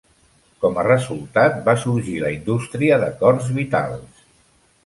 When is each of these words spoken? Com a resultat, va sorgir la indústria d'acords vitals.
Com 0.63 0.77
a 0.83 0.85
resultat, 0.87 1.59
va 1.69 1.77
sorgir 1.83 2.15
la 2.25 2.31
indústria 2.39 2.99
d'acords 3.05 3.55
vitals. 3.59 4.27